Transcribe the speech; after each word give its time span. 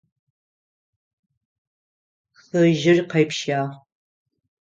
Хыжьыр 2.39 2.99
къепщагъ. 3.11 3.61